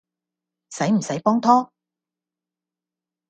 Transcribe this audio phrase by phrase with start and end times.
[0.71, 1.71] 駛唔駛幫拖？